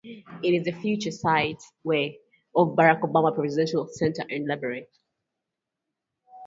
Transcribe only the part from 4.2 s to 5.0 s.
and library.